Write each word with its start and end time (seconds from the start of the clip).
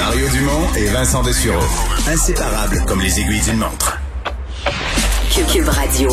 Mario 0.00 0.28
Dumont 0.30 0.66
et 0.78 0.86
Vincent 0.86 1.22
Dessureau. 1.22 1.60
Inséparables 2.08 2.82
comme 2.86 3.02
les 3.02 3.20
aiguilles 3.20 3.42
d'une 3.42 3.58
montre. 3.58 4.00
Cube 5.52 5.68
Radio. 5.68 6.08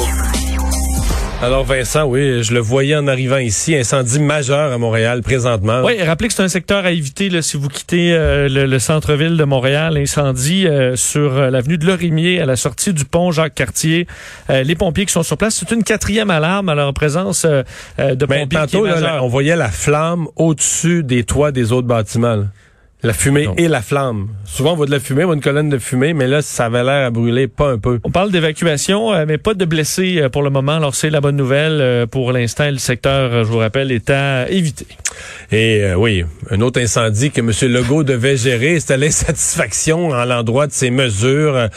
Alors 1.41 1.63
Vincent, 1.63 2.03
oui, 2.03 2.43
je 2.43 2.53
le 2.53 2.59
voyais 2.59 2.97
en 2.97 3.07
arrivant 3.07 3.37
ici, 3.37 3.77
incendie 3.77 4.19
majeur 4.19 4.73
à 4.73 4.77
Montréal 4.77 5.21
présentement. 5.21 5.83
Oui, 5.85 6.03
rappelez 6.03 6.27
que 6.27 6.33
c'est 6.33 6.43
un 6.43 6.49
secteur 6.49 6.83
à 6.83 6.91
éviter 6.91 7.29
là, 7.29 7.41
si 7.41 7.55
vous 7.55 7.69
quittez 7.69 8.11
euh, 8.11 8.49
le, 8.49 8.79
centre-ville 8.79 9.37
de 9.37 9.43
Montréal. 9.45 9.97
Incendie 9.97 10.67
euh, 10.67 10.97
sur 10.97 11.37
euh, 11.37 11.49
l'avenue 11.49 11.77
de 11.77 11.85
Lorimier 11.85 12.41
à 12.41 12.45
la 12.45 12.57
sortie 12.57 12.91
du 12.91 13.05
pont 13.05 13.31
Jacques-Cartier. 13.31 14.05
les 14.49 14.75
pompiers 14.75 15.05
qui 15.05 15.13
sont 15.13 15.23
sur 15.23 15.37
place, 15.37 15.55
c'est 15.55 15.73
une 15.73 15.85
quatrième 15.85 16.29
alarme 16.29 16.67
alors 16.67 16.89
en 16.89 16.93
présence 16.93 17.45
de 17.45 17.63
ben, 17.97 18.49
pompiers. 18.49 18.59
Tantôt, 18.59 18.87
on 19.21 19.27
voyait 19.29 19.55
la 19.55 19.69
flamme 19.69 20.27
au-dessus 20.35 21.03
des 21.03 21.23
toits 21.23 21.53
des 21.53 21.71
autres 21.71 21.87
bâtiments. 21.87 22.43
La 23.03 23.13
fumée 23.13 23.47
et 23.57 23.67
la 23.67 23.83
flamme. 23.83 24.29
Souvent, 24.43 24.73
on 24.73 24.75
voit 24.75 24.87
de 24.87 24.91
la 24.91 24.99
fumée, 24.99 25.21
on 25.23 25.27
voit 25.27 25.35
une 25.35 25.41
colonne 25.41 25.69
de 25.69 25.77
fumée, 25.77 26.13
mais 26.13 26.25
là, 26.25 26.41
ça 26.41 26.65
avait 26.65 26.83
l'air 26.83 27.05
à 27.05 27.09
brûler 27.11 27.47
pas 27.47 27.69
un 27.69 27.77
peu. 27.77 27.99
On 28.03 28.09
parle 28.09 28.31
d'évacuation, 28.31 29.13
euh, 29.13 29.25
mais 29.27 29.37
pas 29.37 29.53
de 29.53 29.65
blessés 29.65 30.17
euh, 30.17 30.29
pour 30.29 30.41
le 30.41 30.49
moment. 30.49 30.77
Alors, 30.77 30.95
c'est 30.95 31.11
la 31.11 31.21
bonne 31.21 31.35
nouvelle. 31.35 31.79
Euh, 31.79 32.05
pour 32.07 32.31
l'instant, 32.31 32.67
le 32.71 32.79
secteur, 32.79 33.43
je 33.43 33.49
vous 33.51 33.59
rappelle, 33.59 33.91
est 33.91 34.09
à 34.09 34.49
éviter. 34.49 34.87
Et 35.51 35.93
oui, 35.95 36.25
un 36.49 36.59
autre 36.61 36.81
incendie 36.81 37.29
que 37.29 37.39
M. 37.39 37.51
Legault 37.71 38.03
devait 38.03 38.35
gérer, 38.35 38.79
c'était 38.79 38.97
l'insatisfaction 38.97 40.09
en 40.09 40.25
l'endroit 40.25 40.67
de 40.67 40.73
ses 40.73 40.91
mesures 40.91 41.69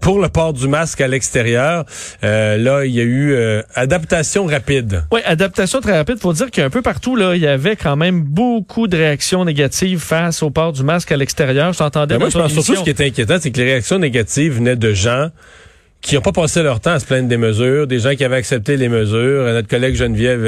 pour 0.00 0.20
le 0.20 0.28
port 0.28 0.52
du 0.52 0.68
masque 0.68 1.00
à 1.00 1.08
l'extérieur. 1.08 1.84
là, 2.22 2.84
il 2.84 2.92
y 2.92 3.00
a 3.00 3.04
eu 3.04 3.36
adaptation 3.74 4.44
rapide. 4.44 5.04
Oui, 5.10 5.20
adaptation 5.24 5.80
très 5.80 5.96
rapide. 5.96 6.18
Faut 6.18 6.32
dire 6.32 6.50
qu'un 6.50 6.68
peu 6.68 6.82
partout, 6.82 7.16
là, 7.16 7.34
il 7.34 7.40
y 7.40 7.46
avait 7.46 7.76
quand 7.76 7.96
même 7.96 8.20
beaucoup 8.20 8.88
de 8.88 8.96
réactions 8.96 9.44
négatives 9.44 10.00
face 10.00 10.42
au 10.42 10.45
port 10.50 10.72
du 10.72 10.82
masque 10.82 11.12
à 11.12 11.16
l'extérieur. 11.16 11.72
Je 11.72 11.78
t'entendais. 11.78 12.18
Moi, 12.18 12.28
je 12.28 12.38
pense 12.38 12.52
surtout 12.52 12.76
ce 12.76 12.82
qui 12.82 12.90
est 12.90 13.00
inquiétant, 13.00 13.36
c'est 13.40 13.50
que 13.50 13.58
les 13.58 13.64
réactions 13.64 13.98
négatives 13.98 14.54
venaient 14.54 14.76
de 14.76 14.92
gens 14.92 15.28
qui 16.06 16.14
n'ont 16.14 16.20
pas 16.20 16.32
passé 16.32 16.62
leur 16.62 16.78
temps 16.78 16.92
à 16.92 17.00
se 17.00 17.04
plaindre 17.04 17.28
des 17.28 17.36
mesures, 17.36 17.88
des 17.88 17.98
gens 17.98 18.14
qui 18.14 18.24
avaient 18.24 18.36
accepté 18.36 18.76
les 18.76 18.88
mesures. 18.88 19.44
Notre 19.44 19.66
collègue 19.66 19.96
Geneviève, 19.96 20.40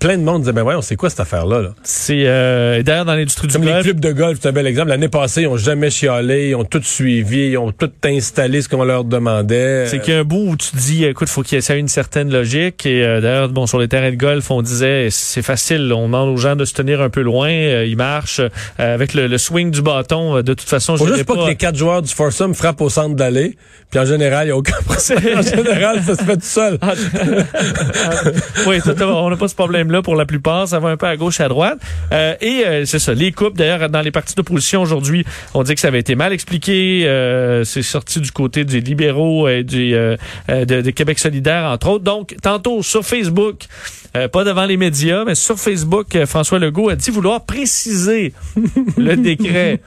plein 0.00 0.18
de 0.18 0.22
monde 0.24 0.42
disait, 0.42 0.52
ben 0.52 0.62
voyons, 0.62 0.82
c'est 0.82 0.96
quoi 0.96 1.10
cette 1.10 1.20
affaire-là? 1.20 1.60
-là, 1.62 1.70
c'est 1.84 2.24
euh, 2.26 2.82
d'ailleurs 2.82 3.04
dans 3.04 3.14
l'industrie 3.14 3.46
du 3.46 3.52
Comme 3.52 3.64
golf. 3.64 3.76
les 3.76 3.82
clubs 3.82 4.00
de 4.00 4.12
golf, 4.12 4.38
c'est 4.42 4.48
un 4.48 4.52
bel 4.52 4.66
exemple. 4.66 4.88
L'année 4.88 5.08
passée, 5.08 5.42
ils 5.42 5.46
ont 5.46 5.56
jamais 5.56 5.90
chialé, 5.90 6.48
ils 6.50 6.54
ont 6.56 6.64
tout 6.64 6.82
suivi, 6.82 7.50
ils 7.50 7.58
ont 7.58 7.70
tout 7.70 7.92
installé 8.04 8.62
ce 8.62 8.68
qu'on 8.68 8.82
leur 8.82 9.04
demandait. 9.04 9.86
C'est 9.86 10.00
qu'il 10.00 10.12
y 10.12 10.16
a 10.16 10.20
un 10.20 10.24
bout 10.24 10.50
où 10.50 10.56
tu 10.56 10.70
te 10.70 10.76
dis, 10.76 11.04
écoute, 11.04 11.28
faut 11.28 11.42
qu'il 11.42 11.56
y 11.56 11.72
ait 11.72 11.78
une 11.78 11.88
certaine 11.88 12.32
logique. 12.32 12.84
Et 12.84 13.04
euh, 13.04 13.20
d'ailleurs, 13.20 13.48
bon, 13.48 13.68
sur 13.68 13.78
les 13.78 13.86
terrains 13.86 14.10
de 14.10 14.16
golf, 14.16 14.50
on 14.50 14.60
disait, 14.60 15.08
c'est 15.10 15.42
facile, 15.42 15.92
on 15.92 16.06
demande 16.06 16.30
aux 16.30 16.36
gens 16.36 16.56
de 16.56 16.64
se 16.64 16.74
tenir 16.74 17.00
un 17.00 17.10
peu 17.10 17.20
loin, 17.20 17.50
euh, 17.50 17.86
ils 17.86 17.96
marchent 17.96 18.40
euh, 18.40 18.48
avec 18.78 19.14
le, 19.14 19.38
swing 19.38 19.70
du 19.70 19.82
bâton. 19.82 20.42
de 20.42 20.54
toute 20.54 20.68
façon, 20.68 20.96
je 20.96 21.04
ne 21.04 21.14
juste 21.14 21.24
pas, 21.26 21.34
que 21.34 21.48
les 21.48 21.56
quatre 21.56 21.76
joueurs 21.76 22.02
du 22.02 22.12
foursome 22.12 22.54
frappent 22.54 22.80
au 22.80 22.90
centre 22.90 23.14
d'aller. 23.14 23.56
Puis 23.90 24.00
en 24.00 24.04
général, 24.04 24.44
il 24.44 24.46
n'y 24.46 24.52
a 24.52 24.56
aucun 24.56 24.79
en 24.88 25.42
général, 25.42 26.02
ça 26.02 26.16
se 26.16 26.22
fait 26.22 26.36
tout 26.36 26.42
seul. 26.42 26.78
Ah, 26.80 26.92
oui, 28.66 28.78
on 29.00 29.30
n'a 29.30 29.36
pas 29.36 29.48
ce 29.48 29.54
problème-là 29.54 30.02
pour 30.02 30.16
la 30.16 30.26
plupart. 30.26 30.68
Ça 30.68 30.78
va 30.78 30.90
un 30.90 30.96
peu 30.96 31.06
à 31.06 31.16
gauche 31.16 31.40
et 31.40 31.42
à 31.42 31.48
droite. 31.48 31.78
Euh, 32.12 32.34
et 32.40 32.64
euh, 32.66 32.84
c'est 32.84 32.98
ça. 32.98 33.14
Les 33.14 33.32
coupes, 33.32 33.56
d'ailleurs, 33.56 33.88
dans 33.88 34.00
les 34.00 34.10
partis 34.10 34.34
d'opposition 34.34 34.82
aujourd'hui, 34.82 35.24
on 35.54 35.62
dit 35.62 35.74
que 35.74 35.80
ça 35.80 35.88
avait 35.88 36.00
été 36.00 36.14
mal 36.14 36.32
expliqué. 36.32 37.04
Euh, 37.06 37.64
c'est 37.64 37.82
sorti 37.82 38.20
du 38.20 38.32
côté 38.32 38.64
des 38.64 38.80
libéraux 38.80 39.48
et 39.48 39.62
du, 39.62 39.92
de, 39.92 40.90
Québec 40.90 41.18
solidaire, 41.18 41.64
entre 41.64 41.88
autres. 41.88 42.04
Donc, 42.04 42.36
tantôt 42.42 42.82
sur 42.82 43.04
Facebook, 43.04 43.64
pas 44.12 44.44
devant 44.44 44.64
les 44.64 44.76
médias, 44.76 45.24
mais 45.24 45.34
sur 45.34 45.58
Facebook, 45.58 46.16
François 46.26 46.58
Legault 46.58 46.88
a 46.88 46.96
dit 46.96 47.10
vouloir 47.10 47.44
préciser 47.44 48.32
le 48.96 49.16
décret. 49.16 49.80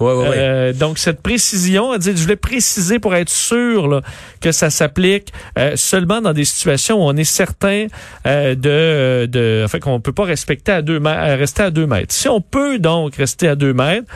Ouais, 0.00 0.12
ouais, 0.12 0.28
ouais. 0.28 0.72
donc, 0.74 0.98
cette 0.98 1.22
précision, 1.22 1.92
a 1.92 1.98
dit, 1.98 2.12
je 2.14 2.22
voulais 2.22 2.36
préciser 2.36 2.98
pour 2.98 3.14
être 3.14 3.30
sûr 3.30 3.88
là, 3.88 4.02
que 4.40 4.52
ça 4.52 4.70
s'applique 4.70 5.32
euh, 5.58 5.76
seulement 5.76 6.20
dans 6.20 6.32
des 6.32 6.44
situations 6.44 6.96
où 6.96 7.08
on 7.08 7.16
est 7.16 7.24
certain 7.24 7.86
euh, 8.26 8.54
de, 8.54 9.26
de, 9.26 9.62
enfin 9.64 9.78
qu'on 9.78 10.00
peut 10.00 10.12
pas 10.12 10.24
respecter 10.24 10.72
à 10.72 10.82
deux 10.82 11.00
euh, 11.04 11.36
rester 11.36 11.62
à 11.62 11.70
deux 11.70 11.86
mètres. 11.86 12.14
Si 12.14 12.28
on 12.28 12.40
peut 12.40 12.78
donc 12.78 13.16
rester 13.16 13.48
à 13.48 13.54
deux 13.54 13.72
mètres, 13.72 14.06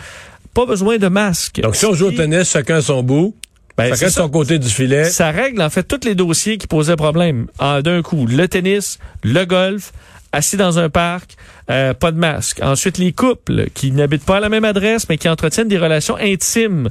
pas 0.54 0.66
besoin 0.66 0.98
de 0.98 1.08
masque. 1.08 1.60
Donc 1.60 1.76
si 1.76 1.86
on 1.86 1.94
joue 1.94 2.06
au 2.06 2.12
tennis, 2.12 2.50
chacun 2.50 2.80
son 2.80 3.02
bout. 3.02 3.34
Ben, 3.76 3.88
chacun 3.94 4.08
son 4.08 4.28
côté 4.28 4.58
du 4.58 4.68
filet. 4.68 5.04
Ça 5.04 5.30
règle 5.30 5.60
en 5.60 5.70
fait 5.70 5.82
tous 5.82 6.06
les 6.06 6.14
dossiers 6.14 6.58
qui 6.58 6.68
posaient 6.68 6.96
problème. 6.96 7.48
D'un 7.58 8.02
coup, 8.02 8.24
le 8.26 8.46
tennis, 8.46 9.00
le 9.24 9.44
golf, 9.44 9.92
assis 10.30 10.56
dans 10.56 10.78
un 10.78 10.88
parc, 10.88 11.34
pas 11.66 12.12
de 12.12 12.16
masque. 12.16 12.60
Ensuite, 12.62 12.98
les 12.98 13.10
couples 13.10 13.66
qui 13.74 13.90
n'habitent 13.90 14.24
pas 14.24 14.36
à 14.36 14.40
la 14.40 14.48
même 14.48 14.64
adresse, 14.64 15.08
mais 15.08 15.18
qui 15.18 15.28
entretiennent 15.28 15.66
des 15.66 15.78
relations 15.78 16.16
intimes. 16.16 16.88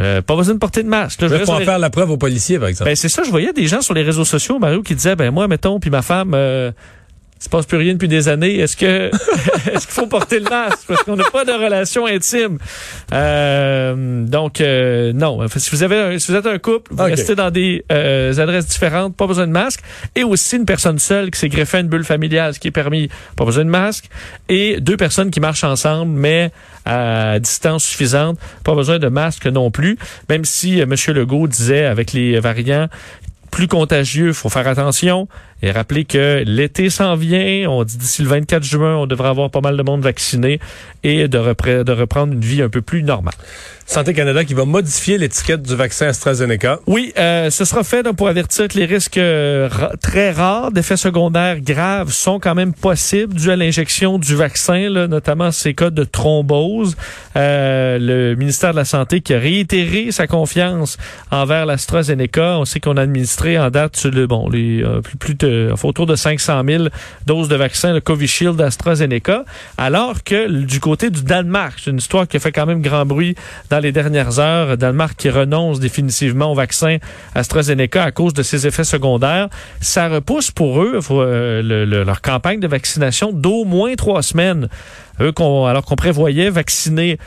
Euh, 0.00 0.22
pas 0.22 0.34
besoin 0.34 0.54
de 0.54 0.58
porter 0.58 0.82
de 0.82 0.88
masque. 0.88 1.20
Là, 1.20 1.28
je 1.28 1.44
faire 1.44 1.78
la 1.78 1.90
preuve 1.90 2.10
aux 2.10 2.16
policiers, 2.16 2.58
par 2.58 2.68
exemple. 2.68 2.90
Ben, 2.90 2.96
c'est 2.96 3.08
ça, 3.08 3.22
je 3.22 3.30
voyais 3.30 3.52
des 3.52 3.66
gens 3.66 3.80
sur 3.80 3.94
les 3.94 4.02
réseaux 4.02 4.24
sociaux, 4.24 4.58
Mario, 4.58 4.82
qui 4.82 4.94
disaient, 4.94 5.14
ben 5.14 5.30
moi, 5.30 5.46
mettons, 5.46 5.78
puis 5.78 5.90
ma 5.90 6.02
femme, 6.02 6.32
euh, 6.34 6.72
se 7.44 7.48
passe 7.48 7.66
plus 7.66 7.76
rien 7.76 7.92
depuis 7.92 8.08
des 8.08 8.28
années. 8.28 8.58
Est-ce 8.58 8.76
que 8.76 9.10
est-ce 9.72 9.86
qu'il 9.86 9.94
faut 9.94 10.06
porter 10.06 10.38
le 10.38 10.48
masque? 10.48 10.80
Parce 10.88 11.02
qu'on 11.02 11.16
n'a 11.16 11.30
pas 11.30 11.44
de 11.44 11.52
relation 11.52 12.06
intime 12.06 12.58
euh, 13.12 14.24
Donc 14.26 14.60
euh, 14.60 15.12
non. 15.12 15.46
si 15.48 15.70
vous 15.70 15.82
avez 15.82 16.18
si 16.18 16.32
vous 16.32 16.38
êtes 16.38 16.46
un 16.46 16.58
couple, 16.58 16.92
vous 16.94 17.04
restez 17.04 17.34
dans 17.34 17.50
des 17.50 17.84
euh, 17.92 18.36
adresses 18.38 18.66
différentes, 18.66 19.16
pas 19.16 19.26
besoin 19.26 19.46
de 19.46 19.52
masque. 19.52 19.80
Et 20.14 20.24
aussi 20.24 20.56
une 20.56 20.66
personne 20.66 20.98
seule 20.98 21.30
qui 21.30 21.38
s'est 21.38 21.48
greffée 21.48 21.78
à 21.78 21.80
une 21.80 21.88
bulle 21.88 22.04
familiale, 22.04 22.54
ce 22.54 22.60
qui 22.60 22.68
est 22.68 22.72
permis, 22.72 23.08
pas 23.36 23.44
besoin 23.44 23.64
de 23.64 23.70
masque. 23.70 24.08
Et 24.48 24.80
deux 24.80 24.96
personnes 24.96 25.30
qui 25.30 25.40
marchent 25.40 25.64
ensemble, 25.64 26.12
mais 26.12 26.50
à 26.86 27.38
distance 27.40 27.84
suffisante, 27.84 28.38
pas 28.62 28.74
besoin 28.74 28.98
de 28.98 29.08
masque 29.08 29.46
non 29.46 29.70
plus. 29.70 29.98
Même 30.28 30.44
si 30.44 30.80
M. 30.80 30.94
Legault 31.08 31.46
disait 31.46 31.84
avec 31.84 32.12
les 32.12 32.40
variants 32.40 32.88
plus 33.54 33.68
contagieux, 33.68 34.32
faut 34.32 34.48
faire 34.48 34.66
attention. 34.66 35.28
Et 35.62 35.70
rappeler 35.70 36.04
que 36.04 36.42
l'été 36.44 36.90
s'en 36.90 37.14
vient. 37.14 37.70
On 37.70 37.84
dit 37.84 37.96
d'ici 37.96 38.22
le 38.22 38.28
24 38.28 38.64
juin, 38.64 38.96
on 38.96 39.06
devrait 39.06 39.28
avoir 39.28 39.48
pas 39.48 39.60
mal 39.60 39.76
de 39.76 39.82
monde 39.84 40.02
vacciné 40.02 40.58
et 41.04 41.28
de, 41.28 41.82
de 41.82 41.92
reprendre 41.92 42.32
une 42.32 42.40
vie 42.40 42.62
un 42.62 42.68
peu 42.68 42.82
plus 42.82 43.04
normale. 43.04 43.34
Santé 43.86 44.14
Canada 44.14 44.44
qui 44.44 44.54
va 44.54 44.64
modifier 44.64 45.18
l'étiquette 45.18 45.62
du 45.62 45.74
vaccin 45.74 46.06
AstraZeneca. 46.06 46.80
Oui, 46.86 47.12
euh, 47.18 47.50
ce 47.50 47.64
sera 47.64 47.84
fait 47.84 48.02
donc, 48.02 48.16
pour 48.16 48.28
avertir 48.28 48.68
que 48.68 48.78
les 48.78 48.84
risques 48.84 49.18
euh, 49.18 49.68
très 50.00 50.30
rares 50.30 50.70
d'effets 50.70 50.96
secondaires 50.96 51.60
graves 51.60 52.10
sont 52.10 52.38
quand 52.40 52.54
même 52.54 52.72
possibles 52.72 53.34
dû 53.34 53.50
à 53.50 53.56
l'injection 53.56 54.18
du 54.18 54.34
vaccin, 54.36 54.88
là, 54.88 55.06
notamment 55.06 55.50
ces 55.50 55.74
cas 55.74 55.90
de 55.90 56.04
thrombose. 56.04 56.96
Euh, 57.36 57.98
le 57.98 58.36
ministère 58.36 58.72
de 58.72 58.76
la 58.76 58.84
Santé 58.84 59.20
qui 59.20 59.34
a 59.34 59.38
réitéré 59.38 60.12
sa 60.12 60.26
confiance 60.26 60.96
envers 61.30 61.66
l'AstraZeneca. 61.66 62.58
On 62.58 62.64
sait 62.64 62.80
qu'on 62.80 62.96
a 62.96 63.02
administré 63.02 63.58
en 63.58 63.70
date 63.70 63.96
sur 63.96 64.10
le 64.10 64.26
bon 64.26 64.48
les 64.48 64.84
plus 65.02 65.16
plus 65.16 65.34
de 65.34 65.64
euh, 65.64 65.74
autour 65.82 66.06
de 66.06 66.16
500 66.16 66.62
000 66.66 66.84
doses 67.26 67.48
de 67.48 67.56
vaccins 67.56 67.94
de 67.94 68.00
Covishield 68.00 68.60
AstraZeneca, 68.60 69.44
alors 69.76 70.22
que 70.22 70.48
du 70.50 70.80
côté 70.80 71.10
du 71.10 71.22
Danemark, 71.22 71.74
c'est 71.82 71.90
une 71.90 71.98
histoire 71.98 72.26
qui 72.26 72.36
a 72.36 72.40
fait 72.40 72.52
quand 72.52 72.66
même 72.66 72.80
grand 72.80 73.06
bruit 73.06 73.34
les 73.80 73.92
dernières 73.92 74.38
heures, 74.38 74.76
Danemark 74.76 75.16
qui 75.16 75.30
renonce 75.30 75.80
définitivement 75.80 76.52
au 76.52 76.54
vaccin 76.54 76.98
AstraZeneca 77.34 78.02
à 78.02 78.10
cause 78.10 78.34
de 78.34 78.42
ses 78.42 78.66
effets 78.66 78.84
secondaires, 78.84 79.48
ça 79.80 80.08
repousse 80.08 80.50
pour 80.50 80.82
eux 80.82 81.00
euh, 81.10 82.04
leur 82.04 82.20
campagne 82.20 82.60
de 82.60 82.68
vaccination 82.68 83.32
d'au 83.32 83.64
moins 83.64 83.94
trois 83.94 84.22
semaines. 84.22 84.68
Eux, 85.20 85.32
alors 85.38 85.84
qu'on 85.84 85.96
prévoyait 85.96 86.50
vacciner 86.50 87.18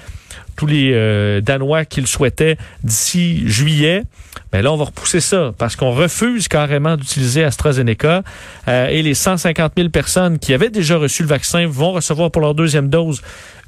tous 0.58 0.66
les 0.66 0.92
euh, 0.94 1.40
Danois 1.40 1.86
qui 1.86 2.02
le 2.02 2.08
souhaitaient 2.08 2.58
d'ici 2.84 3.48
juillet. 3.48 4.04
Mais 4.52 4.62
là, 4.62 4.74
on 4.74 4.78
va 4.78 4.86
repousser 4.86 5.20
ça 5.20 5.54
parce 5.58 5.76
qu'on 5.76 5.92
refuse 5.92 6.48
carrément 6.48 6.98
d'utiliser 6.98 7.44
AstraZeneca 7.44 8.24
euh, 8.68 8.88
et 8.88 9.02
les 9.02 9.14
150 9.14 9.74
000 9.78 9.90
personnes 9.90 10.40
qui 10.40 10.54
avaient 10.54 10.70
déjà 10.70 10.98
reçu 10.98 11.22
le 11.24 11.30
vaccin 11.30 11.68
vont 11.68 11.92
recevoir 11.92 12.32
pour 12.32 12.42
leur 12.42 12.56
deuxième 12.56 12.90
dose 12.90 13.22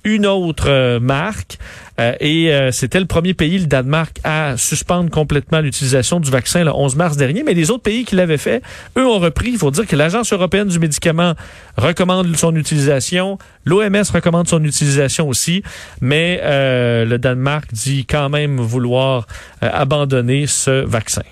une 0.03 0.25
autre 0.25 0.69
euh, 0.69 0.99
marque. 0.99 1.57
Euh, 1.99 2.13
et 2.19 2.51
euh, 2.53 2.71
c'était 2.71 2.99
le 2.99 3.05
premier 3.05 3.33
pays, 3.33 3.59
le 3.59 3.65
Danemark, 3.65 4.19
à 4.23 4.55
suspendre 4.57 5.09
complètement 5.09 5.59
l'utilisation 5.59 6.19
du 6.19 6.31
vaccin 6.31 6.63
le 6.63 6.71
11 6.71 6.95
mars 6.95 7.17
dernier. 7.17 7.43
Mais 7.43 7.53
les 7.53 7.71
autres 7.71 7.83
pays 7.83 8.05
qui 8.05 8.15
l'avaient 8.15 8.37
fait, 8.37 8.61
eux 8.97 9.05
ont 9.05 9.19
repris. 9.19 9.49
Il 9.51 9.57
faut 9.57 9.71
dire 9.71 9.85
que 9.85 9.95
l'Agence 9.95 10.31
européenne 10.31 10.67
du 10.67 10.79
médicament 10.79 11.33
recommande 11.77 12.35
son 12.37 12.55
utilisation. 12.55 13.37
L'OMS 13.65 14.03
recommande 14.13 14.47
son 14.47 14.63
utilisation 14.63 15.27
aussi. 15.27 15.63
Mais 16.01 16.39
le 16.43 17.17
Danemark 17.17 17.73
dit 17.73 18.05
quand 18.05 18.29
même 18.29 18.59
vouloir 18.59 19.27
abandonner 19.61 20.47
ce 20.47 20.85
vaccin. 20.85 21.23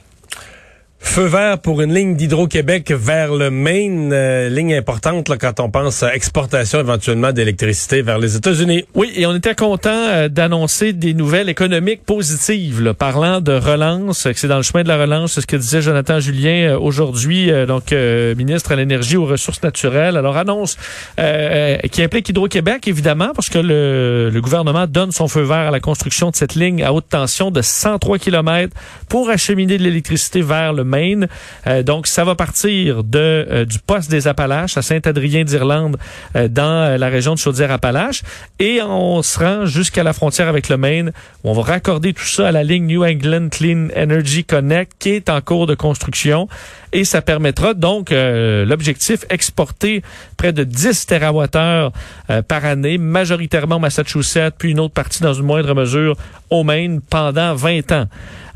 Feu 1.00 1.26
vert 1.26 1.60
pour 1.60 1.82
une 1.82 1.94
ligne 1.94 2.16
d'Hydro-Québec 2.16 2.92
vers 2.92 3.34
le 3.34 3.52
Maine, 3.52 4.12
euh, 4.12 4.50
ligne 4.50 4.74
importante 4.74 5.30
là, 5.30 5.38
quand 5.38 5.60
on 5.60 5.70
pense 5.70 6.02
à 6.02 6.16
exportation 6.16 6.80
éventuellement 6.80 7.32
d'électricité 7.32 8.02
vers 8.02 8.18
les 8.18 8.36
États-Unis. 8.36 8.84
Oui, 8.96 9.12
et 9.16 9.28
on 9.28 9.36
était 9.36 9.54
content 9.54 9.90
euh, 9.92 10.28
d'annoncer 10.28 10.94
des 10.94 11.14
nouvelles 11.14 11.50
économiques 11.50 12.04
positives, 12.04 12.82
là, 12.82 12.96
parlant 12.96 13.42
de 13.42 13.52
relance, 13.52 14.24
que 14.24 14.34
c'est 14.34 14.48
dans 14.48 14.58
le 14.58 14.64
chemin 14.64 14.82
de 14.82 14.88
la 14.88 14.98
relance, 14.98 15.34
c'est 15.34 15.42
ce 15.42 15.48
que 15.48 15.56
disait 15.56 15.84
Jonathan 15.84 16.20
Julien 16.20 16.72
euh, 16.72 16.80
aujourd'hui, 16.80 17.52
donc 17.68 17.92
ministre 17.92 18.72
à 18.72 18.76
l'énergie 18.76 19.18
aux 19.18 19.26
ressources 19.26 19.62
naturelles. 19.62 20.18
Alors 20.18 20.38
annonce 20.38 20.78
qui 21.18 22.04
implique 22.04 22.30
Hydro-Québec 22.30 22.88
évidemment, 22.88 23.32
parce 23.36 23.50
que 23.50 23.60
le, 23.60 24.30
le 24.32 24.42
gouvernement 24.42 24.88
donne 24.88 25.12
son 25.12 25.28
feu 25.28 25.42
vert 25.42 25.68
à 25.68 25.72
la 25.72 25.80
construction 25.80 26.32
de 26.32 26.36
cette 26.36 26.56
ligne 26.56 26.84
à 26.84 26.94
haute 26.94 27.10
tension 27.10 27.52
de 27.52 27.62
103 27.62 28.18
km 28.18 28.76
pour 29.10 29.30
acheminer 29.30 29.78
de 29.78 29.84
l'électricité 29.84 30.42
vers 30.42 30.74
le 30.74 30.84
Maine. 30.88 31.28
Euh, 31.68 31.84
donc, 31.84 32.08
ça 32.08 32.24
va 32.24 32.36
partir 32.36 33.04
de 33.04 33.20
euh, 33.20 33.66
du 33.66 33.80
poste 33.80 34.10
des 34.10 34.28
Appalaches 34.28 34.78
à 34.78 34.82
Saint-Adrien 34.82 35.44
d'Irlande 35.44 35.98
euh, 36.36 36.48
dans 36.48 37.00
la 37.00 37.08
région 37.10 37.34
de 37.34 37.40
Chaudière-Appalaches 37.40 38.24
et 38.60 38.82
on 38.82 39.22
se 39.22 39.40
rend 39.40 39.66
jusqu'à 39.66 40.04
la 40.04 40.14
frontière 40.14 40.48
avec 40.48 40.70
le 40.70 40.78
Maine 40.78 41.12
où 41.44 41.50
on 41.50 41.54
va 41.54 41.62
raccorder 41.62 42.14
tout 42.14 42.26
ça 42.26 42.48
à 42.48 42.52
la 42.52 42.64
ligne 42.64 42.88
New 42.88 43.04
England 43.04 43.50
Clean 43.50 43.90
Energy 43.96 44.44
Connect 44.44 44.94
qui 45.00 45.10
est 45.10 45.30
en 45.30 45.42
cours 45.42 45.68
de 45.68 45.76
construction 45.76 46.48
et 46.94 47.04
ça 47.04 47.22
permettra 47.22 47.74
donc 47.74 48.12
l'objectif 48.12 49.26
exporter 49.30 50.02
près 50.38 50.54
de 50.54 50.64
10 50.64 51.06
TWh 51.06 52.42
par 52.48 52.66
année, 52.66 52.98
majoritairement 52.98 53.76
au 53.76 53.80
Massachusetts, 53.80 54.54
puis 54.58 54.72
une 54.72 54.80
autre 54.80 54.94
partie 54.94 55.22
dans 55.22 55.34
une 55.34 55.46
moindre 55.46 55.74
mesure 55.74 56.16
au 56.50 56.64
Maine 56.64 57.02
pendant 57.02 57.56
20 57.56 57.92
ans. 57.92 58.06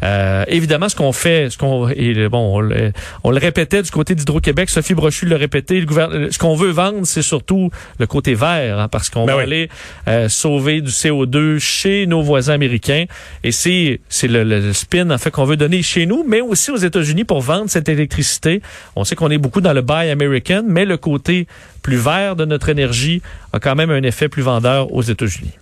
Euh, 0.04 0.44
évidemment, 0.48 0.90
ce 0.90 0.96
qu'on 0.96 1.12
fait, 1.12 1.50
ce 1.50 1.58
qu'on 1.58 1.90
et 1.90 2.28
bon, 2.28 2.58
on 2.58 2.60
le, 2.60 2.92
on 3.24 3.32
le, 3.32 3.38
répétait 3.38 3.82
du 3.82 3.92
côté 3.92 4.16
d'Hydro-Québec, 4.16 4.70
Sophie 4.70 4.94
Brochu 4.94 5.26
le 5.26 5.36
répétait, 5.36 5.80
le 5.80 6.32
ce 6.32 6.38
qu'on 6.40 6.56
veut 6.56 6.72
vendre, 6.72 7.06
c'est 7.06 7.22
surtout 7.22 7.70
le 8.00 8.08
côté 8.08 8.34
vert, 8.34 8.80
hein, 8.80 8.88
parce 8.88 9.10
qu'on 9.10 9.26
ben 9.26 9.36
va 9.36 9.42
aller 9.42 9.70
euh, 10.08 10.30
sauver 10.30 10.82
du 10.82 10.90
CO2 10.90 11.60
chez 11.60 12.08
nos 12.08 12.22
voisins 12.22 12.54
américains. 12.54 13.06
Et 13.44 13.52
c'est 13.52 14.00
c'est 14.10 14.28
le, 14.28 14.44
le, 14.44 14.74
spin 14.74 15.10
en 15.12 15.18
fait 15.18 15.32
qu'on 15.32 15.46
veut 15.46 15.58
donner 15.58 15.82
chez 15.82 16.06
nous, 16.06 16.26
mais 16.28 16.42
aussi 16.42 16.72
aux 16.72 16.78
États-Unis 16.78 17.24
pour 17.24 17.42
vendre 17.42 17.70
cette 17.70 17.90
électricité. 17.90 18.62
On 18.96 19.04
sait 19.04 19.16
qu'on 19.16 19.30
est 19.30 19.38
beaucoup 19.38 19.62
dans 19.62 19.74
le 19.74 19.82
buy 19.82 20.10
American, 20.10 20.64
mais 20.68 20.86
le 20.86 20.98
côté 20.98 21.48
plus 21.82 21.98
vert 21.98 22.36
de 22.36 22.46
notre 22.46 22.70
énergie 22.70 23.22
a 23.54 23.60
quand 23.60 23.76
même 23.76 23.92
un 23.92 24.04
effet 24.04 24.30
plus 24.30 24.44
vendeur 24.44 24.94
aux 24.94 25.02
États-Unis. 25.02 25.61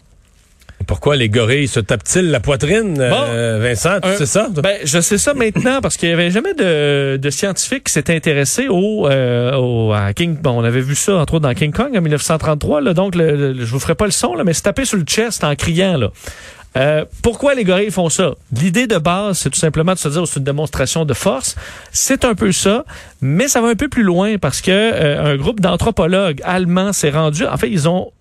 Pourquoi 0.88 1.16
les 1.16 1.30
gorilles 1.30 1.68
se 1.68 1.80
tapent-ils 1.80 2.31
la 2.31 2.40
poitrine, 2.40 2.98
euh, 3.00 3.60
Vincent? 3.62 4.00
Tu 4.02 4.16
sais 4.16 4.26
ça? 4.26 4.50
Ben, 4.50 4.78
je 4.84 5.00
sais 5.00 5.18
ça 5.18 5.34
maintenant 5.34 5.81
parce 5.81 5.98
qu'il 5.98 6.10
y 6.10 6.12
avait 6.12 6.31
jamais 6.31 6.54
de, 6.54 7.18
de 7.18 7.30
scientifiques 7.30 7.86
qui 7.86 7.94
s'étaient 7.94 8.16
intéressés 8.16 8.68
au, 8.70 9.08
euh, 9.08 9.56
au 9.56 9.94
à 9.94 10.14
King. 10.14 10.38
Bon, 10.42 10.52
on 10.52 10.64
avait 10.64 10.81
vu 10.81 10.96
ça 10.96 11.16
entre 11.18 11.36
autres 11.36 11.44
dans 11.44 11.54
King 11.54 11.72
Kong 11.72 11.96
en 11.96 12.02
1933. 12.02 12.81
Là, 12.81 12.94
donc, 12.94 13.16
le, 13.16 13.56
je 13.60 13.66
vous 13.66 13.80
ferai 13.80 13.96
pas 13.96 14.06
le 14.06 14.12
son, 14.12 14.36
là, 14.36 14.44
mais 14.44 14.54
se 14.54 14.62
taper 14.62 14.86
sur 14.86 14.98
le 14.98 15.04
chest 15.04 15.44
en 15.44 15.56
criant. 15.56 15.98
Là. 15.98 16.12
Euh, 16.78 17.04
pourquoi 17.24 17.56
les 17.56 17.64
gorilles 17.64 17.92
font 17.92 18.10
ça? 18.10 18.34
L'idée 18.56 18.88
de 18.88 18.98
base, 18.98 19.40
c'est 19.40 19.50
tout 19.50 19.60
simplement 19.60 19.94
de 19.94 19.98
se 19.98 20.08
dire 20.08 20.28
c'est 20.28 20.40
une 20.40 20.46
démonstration 20.46 21.04
de 21.04 21.14
force. 21.14 21.56
C'est 21.92 22.25
un 22.25 22.36
peu 22.36 22.52
ça, 22.52 22.86
mais 23.22 23.48
ça 23.48 23.62
va 23.62 23.70
un 23.70 23.75
peu 23.75 23.90
plus 23.90 24.04
loin 24.04 24.38
parce 24.38 24.62
que 24.62 24.72
euh, 24.72 25.34
un 25.34 25.36
groupe 25.36 25.60
d'anthropologues 25.60 26.42
allemands 26.44 26.94
s'est 26.94 27.10
rendu. 27.10 27.46
En 27.46 27.58
fait, 27.58 27.70
ils 27.70 27.90
ont 27.90 28.12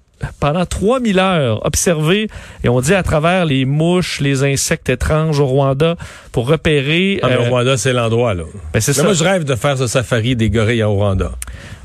pendant 0.40 0.66
3000 0.66 1.18
heures 1.18 1.64
observé, 1.66 2.28
et 2.64 2.68
on 2.68 2.80
dit 2.80 2.94
à 2.94 3.02
travers 3.02 3.44
les 3.44 3.64
mouches, 3.64 4.20
les 4.20 4.44
insectes 4.44 4.88
étranges 4.88 5.40
au 5.40 5.46
Rwanda, 5.46 5.96
pour 6.32 6.48
repérer... 6.48 7.20
Ah, 7.22 7.28
le 7.28 7.34
euh, 7.34 7.48
Rwanda, 7.48 7.76
c'est 7.76 7.92
l'endroit, 7.92 8.34
là. 8.34 8.44
Ben, 8.72 8.80
c'est 8.80 8.92
ça. 8.92 9.02
Moi, 9.02 9.12
je 9.12 9.24
rêve 9.24 9.44
de 9.44 9.54
faire 9.54 9.78
ce 9.78 9.86
safari 9.86 10.36
des 10.36 10.50
gorilles 10.50 10.82
au 10.82 10.94
Rwanda. 10.94 11.32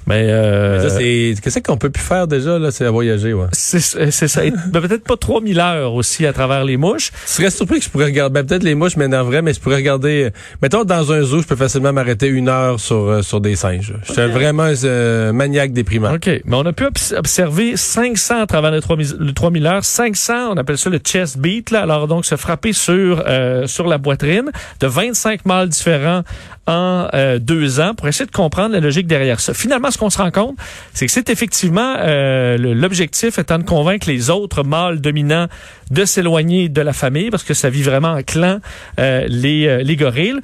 Mais, 0.08 0.28
euh, 0.30 0.90
c'est 0.90 1.36
qu'est-ce 1.42 1.60
qu'on 1.60 1.78
peut 1.78 1.90
plus 1.90 2.04
faire 2.04 2.28
déjà 2.28 2.60
là, 2.60 2.72
c'est 2.72 2.86
à 2.86 2.92
voyager, 2.92 3.34
ouais. 3.34 3.48
C'est 3.52 3.80
ça. 3.80 4.42
Ben, 4.74 4.82
peut-être 4.82 5.04
pas 5.04 5.18
3000 5.18 5.60
heures 5.60 5.94
aussi 5.94 6.26
à 6.26 6.34
travers 6.34 6.64
les 6.64 6.78
mouches. 6.78 7.12
Tu 7.12 7.18
serais 7.34 7.50
surpris 7.50 7.80
que 7.80 7.86
je 7.86 7.90
pourrais 7.90 8.06
regarder 8.06 8.34
ben, 8.34 8.46
peut-être 8.46 8.64
les 8.64 8.76
mouches, 8.76 8.98
mais 8.98 9.14
en 9.16 9.24
vrai, 9.24 9.42
mais 9.42 9.54
je 9.54 9.60
pourrais 9.60 9.78
regarder. 9.78 10.30
Mettons 10.62 10.84
dans 10.84 11.12
un 11.12 11.22
zoo, 11.22 11.42
je 11.42 11.48
peux 11.48 11.56
facilement 11.56 11.94
m'arrêter 11.94 12.28
une 12.28 12.50
heure 12.50 12.80
sur 12.80 12.96
euh, 12.96 13.22
sur 13.22 13.42
des 13.42 13.56
singes. 13.56 13.94
Je 14.08 14.14
suis 14.14 14.22
vraiment 14.22 14.64
un 14.64 14.84
euh, 14.84 15.32
maniaque 15.34 15.74
déprimant. 15.74 16.14
Ok, 16.14 16.28
mais 16.28 16.56
on 16.56 16.66
a 16.66 16.74
pu 16.74 16.86
observer 17.16 17.78
500 17.78 18.42
à 18.42 18.48
travers 18.48 18.72
les 18.72 18.82
3000, 18.82 19.34
3000 19.34 19.66
heures, 19.66 19.86
500, 19.86 20.52
on 20.52 20.58
appelle 20.58 20.78
ça 20.78 20.90
le 20.90 20.98
chest 20.98 21.38
beat 21.38 21.72
là. 21.72 21.82
Alors 21.82 22.08
donc 22.08 22.26
se 22.26 22.36
frapper 22.36 22.74
sur 22.74 23.24
euh, 23.28 23.68
sur 23.68 23.88
la 23.88 24.00
poitrine 24.00 24.52
de 24.80 24.88
25 24.88 25.46
mâles 25.46 25.70
différents 25.70 26.24
en 26.66 27.10
deux 27.40 27.82
ans 27.82 27.94
pour 27.94 28.08
essayer 28.08 28.26
de 28.26 28.32
comprendre 28.32 28.74
la 28.74 28.80
logique 28.80 29.06
derrière 29.06 29.42
ça. 29.42 29.54
Finalement 29.54 29.90
ce 29.94 29.98
qu'on 29.98 30.10
se 30.10 30.18
rend 30.18 30.32
compte, 30.32 30.58
c'est 30.94 31.06
que 31.06 31.12
c'est 31.12 31.30
effectivement 31.30 31.96
euh, 32.00 32.58
l'objectif 32.58 33.38
étant 33.40 33.58
de 33.58 33.64
convaincre 33.64 34.08
les 34.10 34.30
autres 34.30 34.64
mâles 34.64 35.00
dominants 35.00 35.48
de 35.92 36.06
s'éloigner 36.06 36.70
de 36.70 36.82
la 36.82 36.94
famille 36.94 37.30
parce 37.30 37.44
que 37.44 37.54
ça 37.54 37.70
vit 37.70 37.84
vraiment 37.84 38.14
en 38.14 38.24
clan 38.24 38.60
euh, 39.00 39.26
les, 39.28 39.68
euh, 39.68 39.84
les 39.84 39.96
gorilles. 39.96 40.40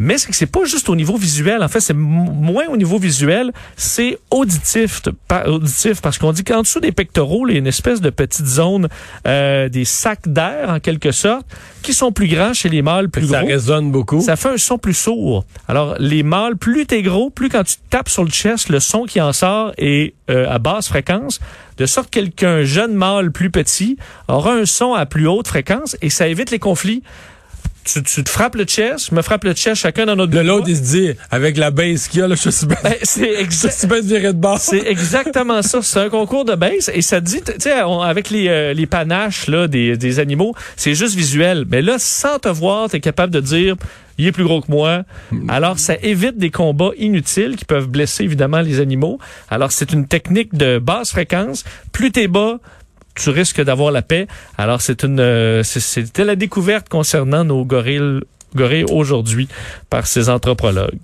Mais 0.00 0.16
c'est 0.16 0.30
que 0.30 0.34
c'est 0.34 0.46
pas 0.46 0.64
juste 0.64 0.88
au 0.88 0.96
niveau 0.96 1.16
visuel. 1.18 1.62
En 1.62 1.68
fait, 1.68 1.80
c'est 1.80 1.94
moins 1.94 2.66
au 2.68 2.76
niveau 2.78 2.98
visuel, 2.98 3.52
c'est 3.76 4.18
auditif, 4.30 5.02
auditif 5.46 6.00
parce 6.00 6.16
qu'on 6.16 6.32
dit 6.32 6.42
qu'en 6.42 6.62
dessous 6.62 6.80
des 6.80 6.90
pectoraux, 6.90 7.46
il 7.46 7.52
y 7.52 7.56
a 7.56 7.58
une 7.58 7.66
espèce 7.66 8.00
de 8.00 8.08
petite 8.08 8.46
zone, 8.46 8.88
euh, 9.26 9.68
des 9.68 9.84
sacs 9.84 10.26
d'air 10.26 10.70
en 10.70 10.80
quelque 10.80 11.12
sorte, 11.12 11.46
qui 11.82 11.92
sont 11.92 12.12
plus 12.12 12.28
grands 12.28 12.54
chez 12.54 12.70
les 12.70 12.80
mâles, 12.80 13.10
plus 13.10 13.28
ça 13.28 13.40
gros. 13.40 13.48
Ça 13.48 13.52
résonne 13.52 13.92
beaucoup. 13.92 14.22
Ça 14.22 14.36
fait 14.36 14.48
un 14.48 14.56
son 14.56 14.78
plus 14.78 14.94
sourd. 14.94 15.44
Alors, 15.68 15.96
les 15.98 16.22
mâles, 16.22 16.56
plus 16.56 16.86
t'es 16.86 17.02
gros, 17.02 17.28
plus 17.28 17.50
quand 17.50 17.64
tu 17.64 17.76
tapes 17.90 18.08
sur 18.08 18.24
le 18.24 18.30
chest, 18.30 18.70
le 18.70 18.80
son 18.80 19.04
qui 19.04 19.20
en 19.20 19.34
sort 19.34 19.72
est 19.76 20.14
euh, 20.30 20.48
à 20.48 20.58
basse 20.58 20.88
fréquence, 20.88 21.40
de 21.76 21.84
sorte 21.86 22.10
qu'un 22.10 22.62
jeune 22.62 22.94
mâle 22.94 23.32
plus 23.32 23.50
petit 23.50 23.98
aura 24.28 24.54
un 24.54 24.64
son 24.64 24.94
à 24.94 25.04
plus 25.04 25.26
haute 25.26 25.48
fréquence 25.48 25.96
et 26.00 26.10
ça 26.10 26.26
évite 26.28 26.50
les 26.50 26.58
conflits 26.58 27.02
tu, 27.92 28.02
tu, 28.02 28.24
te 28.24 28.30
frappes 28.30 28.56
le 28.56 28.64
chest, 28.64 29.08
je 29.10 29.14
me 29.14 29.22
frappe 29.22 29.44
le 29.44 29.52
chest, 29.52 29.80
chacun 29.80 30.06
dans 30.06 30.16
notre 30.16 30.40
l'autre, 30.40 30.66
il 30.68 30.76
se 30.76 30.82
dit, 30.82 31.10
avec 31.30 31.56
la 31.56 31.70
base 31.70 32.08
qu'il 32.08 32.20
y 32.20 32.22
a, 32.22 32.28
là, 32.28 32.34
je 32.34 32.50
suis 32.50 32.66
bien, 32.66 32.76
ben, 32.82 32.94
c'est 33.02 33.30
exa 33.40 33.68
de 33.68 34.32
base. 34.32 34.62
C'est 34.62 34.86
exactement 34.86 35.62
ça. 35.62 35.80
C'est 35.82 36.00
un 36.00 36.08
concours 36.08 36.44
de 36.44 36.54
base 36.54 36.90
et 36.92 37.02
ça 37.02 37.20
dit, 37.20 37.40
tu 37.42 37.52
sais, 37.58 37.72
avec 37.72 38.30
les, 38.30 38.48
euh, 38.48 38.72
les 38.72 38.86
panaches, 38.86 39.46
là, 39.46 39.68
des, 39.68 39.96
des 39.96 40.18
animaux, 40.18 40.54
c'est 40.76 40.94
juste 40.94 41.14
visuel. 41.14 41.64
Mais 41.68 41.82
là, 41.82 41.96
sans 41.98 42.38
te 42.38 42.48
voir, 42.48 42.90
tu 42.90 42.96
es 42.96 43.00
capable 43.00 43.32
de 43.32 43.40
dire, 43.40 43.76
il 44.18 44.26
est 44.26 44.32
plus 44.32 44.44
gros 44.44 44.60
que 44.60 44.70
moi. 44.70 45.04
Alors, 45.48 45.78
ça 45.78 45.94
évite 46.02 46.36
des 46.36 46.50
combats 46.50 46.90
inutiles 46.98 47.56
qui 47.56 47.64
peuvent 47.64 47.88
blesser, 47.88 48.24
évidemment, 48.24 48.60
les 48.60 48.78
animaux. 48.78 49.18
Alors, 49.48 49.72
c'est 49.72 49.92
une 49.92 50.06
technique 50.06 50.54
de 50.54 50.78
basse 50.78 51.10
fréquence. 51.10 51.64
Plus 51.90 52.12
t'es 52.12 52.28
bas, 52.28 52.58
tu 53.14 53.30
risques 53.30 53.62
d'avoir 53.62 53.92
la 53.92 54.02
paix. 54.02 54.26
Alors, 54.58 54.80
c'est 54.80 55.04
une, 55.04 55.20
euh, 55.20 55.62
c'était 55.62 56.24
la 56.24 56.36
découverte 56.36 56.88
concernant 56.88 57.44
nos 57.44 57.64
gorilles, 57.64 58.20
gorilles 58.54 58.86
aujourd'hui 58.90 59.48
par 59.88 60.06
ces 60.06 60.28
anthropologues. 60.28 60.98